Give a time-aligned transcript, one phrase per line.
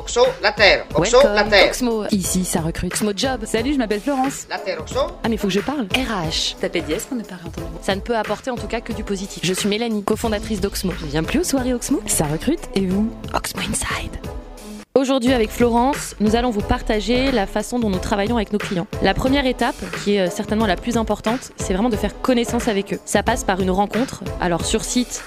[0.00, 0.86] Oxo, la terre.
[0.94, 1.66] Oxo, la terre.
[1.66, 2.04] Oxmo.
[2.10, 2.90] Ici, ça recrute.
[2.90, 3.44] Oxmo Job.
[3.44, 4.46] Salut, je m'appelle Florence.
[4.48, 4.98] La terre, Oxo.
[5.22, 5.88] Ah, mais faut que je parle.
[5.94, 6.56] RH.
[6.58, 7.68] Tapez dièse pour ne pas réentendre.
[7.82, 9.42] Ça ne peut apporter en tout cas que du positif.
[9.44, 10.94] Je suis Mélanie, cofondatrice d'Oxmo.
[10.98, 12.00] Je viens plus aux soirées Oxmo.
[12.06, 12.60] Ça recrute.
[12.74, 14.16] Et vous Oxmo Inside.
[14.94, 18.86] Aujourd'hui avec Florence, nous allons vous partager la façon dont nous travaillons avec nos clients.
[19.02, 22.68] La première étape, qui est euh, certainement la plus importante, c'est vraiment de faire connaissance
[22.68, 22.98] avec eux.
[23.04, 25.22] Ça passe par une rencontre, alors sur site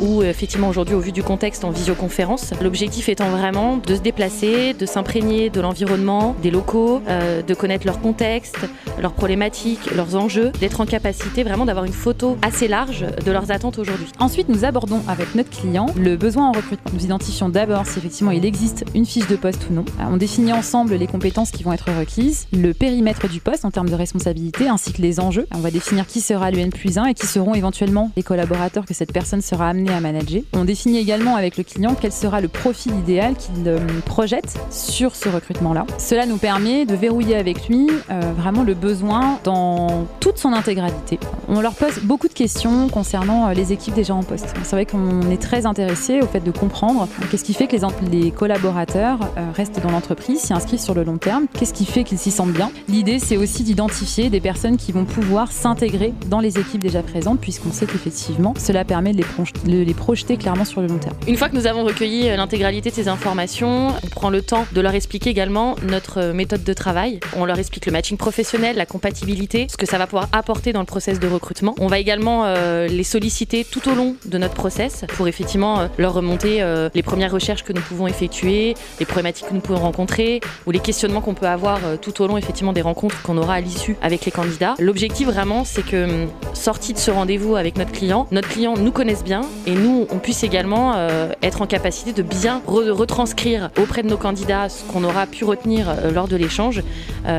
[0.00, 2.52] ou effectivement aujourd'hui au vu du contexte en visioconférence.
[2.60, 7.86] L'objectif étant vraiment de se déplacer, de s'imprégner de l'environnement, des locaux, euh, de connaître
[7.86, 8.58] leur contexte,
[9.00, 13.50] leurs problématiques, leurs enjeux, d'être en capacité vraiment d'avoir une photo assez large de leurs
[13.50, 14.06] attentes aujourd'hui.
[14.18, 16.90] Ensuite, nous abordons avec notre client le besoin en recrutement.
[16.94, 19.84] Nous identifions d'abord si effectivement il existe une fiche de poste ou non.
[20.00, 23.70] Euh, on définit ensemble les compétences qui vont être requises, le périmètre du poste en
[23.70, 25.46] termes de responsabilité, ainsi que les enjeux.
[25.54, 28.94] On va définir qui sera l'UN plus 1 et qui seront éventuellement les collaborateurs que
[28.94, 30.42] cette personne sera amenée à manager.
[30.52, 35.14] On définit également avec le client quel sera le profil idéal qu'il euh, projette sur
[35.14, 35.86] ce recrutement-là.
[35.98, 41.18] Cela nous permet de verrouiller avec lui euh, vraiment le besoin dans toute son intégralité.
[41.48, 44.54] On leur pose beaucoup de questions concernant les équipes déjà en poste.
[44.62, 47.82] C'est vrai qu'on est très intéressé au fait de comprendre qu'est-ce qui fait que les,
[48.10, 51.46] les collaborateurs euh, restent dans l'entreprise, s'y inscrivent sur le long terme.
[51.52, 55.04] Qu'est-ce qui fait qu'ils s'y sentent bien L'idée, c'est aussi d'identifier des personnes qui vont
[55.04, 59.24] pouvoir s'intégrer dans les équipes déjà présentes, puisqu'on sait qu'effectivement, cela permet de les,
[59.66, 61.14] les projeter clairement sur le long terme.
[61.26, 64.66] Une fois que nous avons recueilli euh, l'intégralité de ces informations, on prend le temps
[64.72, 67.20] de leur expliquer également notre euh, méthode de travail.
[67.36, 70.80] On leur explique le matching professionnel, la compatibilité, ce que ça va pouvoir apporter dans
[70.80, 71.74] le process de recrutement.
[71.78, 72.44] On va également
[72.86, 77.62] les solliciter tout au long de notre process pour effectivement leur remonter les premières recherches
[77.62, 81.46] que nous pouvons effectuer les problématiques que nous pouvons rencontrer ou les questionnements qu'on peut
[81.46, 84.74] avoir euh, tout au long effectivement des rencontres qu'on aura à l'issue avec les candidats.
[84.78, 88.92] L'objectif vraiment c'est que hum, sorti de ce rendez-vous avec notre client, notre client nous
[88.92, 94.02] connaisse bien et nous on puisse également euh, être en capacité de bien retranscrire auprès
[94.02, 96.82] de nos candidats ce qu'on aura pu retenir euh, lors de l'échange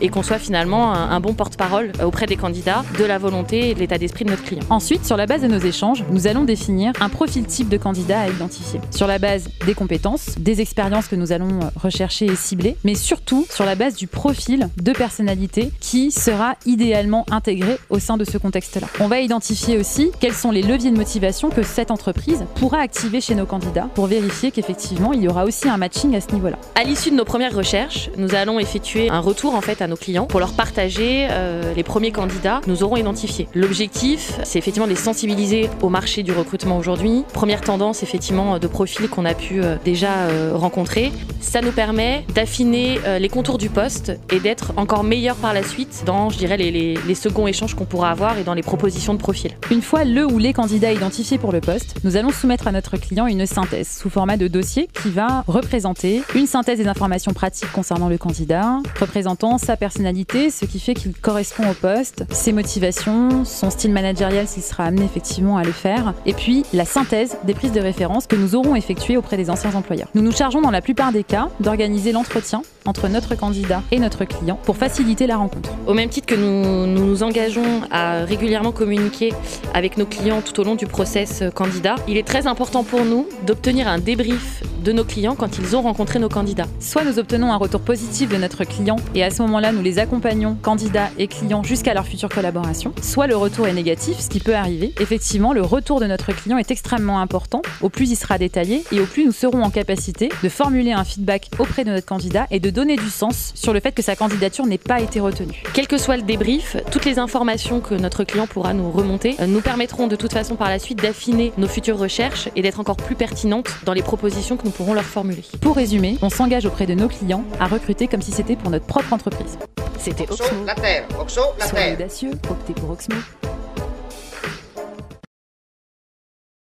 [0.00, 3.78] et qu'on soit finalement un, bon porte-parole auprès des candidats de la volonté et de
[3.78, 4.62] l'état d'esprit de notre client.
[4.70, 8.20] Ensuite, sur la base de nos échanges, nous allons définir un profil type de candidat
[8.20, 12.76] à identifier sur la base des compétences, des expériences que nous allons rechercher et cibler,
[12.84, 18.16] mais surtout sur la base du profil de personnalité qui sera idéalement intégré au sein
[18.16, 18.86] de ce contexte-là.
[19.00, 23.20] On va identifier aussi quels sont les leviers de motivation que cette entreprise pourra activer
[23.20, 26.58] chez nos candidats pour vérifier qu'effectivement il y aura aussi un matching à ce niveau-là.
[26.74, 29.96] À l'issue de nos premières recherches, nous allons effectuer un retour en fait à nos
[29.96, 33.48] clients pour leur partager euh, les premiers candidats que nous aurons identifiés.
[33.54, 37.24] L'objectif, c'est effectivement de les sensibiliser au marché du recrutement aujourd'hui.
[37.32, 42.24] Première tendance effectivement de profil qu'on a pu euh, déjà euh, rencontrer ça nous permet
[42.34, 46.56] d'affiner les contours du poste et d'être encore meilleur par la suite dans, je dirais,
[46.56, 49.52] les, seconds échanges qu'on pourra avoir et dans les propositions de profil.
[49.70, 52.96] Une fois le ou les candidats identifiés pour le poste, nous allons soumettre à notre
[52.96, 57.70] client une synthèse sous format de dossier qui va représenter une synthèse des informations pratiques
[57.72, 63.44] concernant le candidat, représentant sa personnalité, ce qui fait qu'il correspond au poste, ses motivations,
[63.44, 67.54] son style managérial s'il sera amené effectivement à le faire, et puis la synthèse des
[67.54, 70.08] prises de référence que nous aurons effectuées auprès des anciens employeurs.
[70.14, 74.24] Nous nous chargeons dans la plupart des cas, d'organiser l'entretien entre notre candidat et notre
[74.24, 75.70] client pour faciliter la rencontre.
[75.86, 79.32] Au même titre que nous nous, engageons à régulièrement communiquer
[79.74, 83.26] avec nos clients tout au long du process candidat, il est très important pour nous
[83.46, 86.66] d'obtenir un débrief de nos clients quand ils ont rencontré nos candidats.
[86.78, 89.98] Soit nous obtenons un retour positif de notre client et à ce moment-là, nous les
[89.98, 92.92] accompagnons, candidats et clients, jusqu'à leur future collaboration.
[93.02, 94.94] Soit le retour est négatif, ce qui peut arriver.
[95.00, 97.62] Effectivement, le retour de notre client est extrêmement important.
[97.80, 101.04] Au plus il sera détaillé et au plus nous serons en capacité de formuler un
[101.04, 104.16] feedback auprès de notre candidat et de donner du sens sur le fait que sa
[104.16, 105.62] candidature n'ait pas été retenue.
[105.72, 109.46] Quel que soit le débrief, toutes les informations que notre client pourra nous remonter euh,
[109.46, 112.98] nous permettront de toute façon par la suite d'affiner nos futures recherches et d'être encore
[112.98, 115.42] plus pertinentes dans les propositions que nous pourront leur formuler.
[115.62, 118.84] Pour résumer, on s'engage auprès de nos clients à recruter comme si c'était pour notre
[118.84, 119.56] propre entreprise.
[119.98, 120.64] C'était Oxmo.
[120.66, 121.08] la terre.
[121.18, 123.16] Oxo, la Soyez audacieux, optez pour Oxmo.